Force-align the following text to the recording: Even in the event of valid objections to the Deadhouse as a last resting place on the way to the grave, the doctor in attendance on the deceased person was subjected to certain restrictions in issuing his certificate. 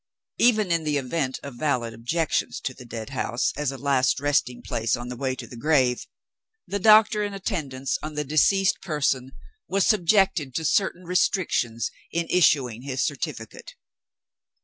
Even 0.39 0.71
in 0.71 0.83
the 0.83 0.97
event 0.97 1.39
of 1.43 1.59
valid 1.59 1.93
objections 1.93 2.59
to 2.61 2.73
the 2.73 2.85
Deadhouse 2.85 3.53
as 3.55 3.71
a 3.71 3.77
last 3.77 4.19
resting 4.19 4.63
place 4.63 4.97
on 4.97 5.09
the 5.09 5.15
way 5.15 5.35
to 5.35 5.45
the 5.45 5.55
grave, 5.55 6.07
the 6.65 6.79
doctor 6.79 7.23
in 7.23 7.35
attendance 7.35 7.99
on 8.01 8.15
the 8.15 8.23
deceased 8.23 8.81
person 8.81 9.31
was 9.67 9.85
subjected 9.85 10.55
to 10.55 10.65
certain 10.65 11.03
restrictions 11.03 11.91
in 12.11 12.25
issuing 12.31 12.81
his 12.81 13.05
certificate. 13.05 13.75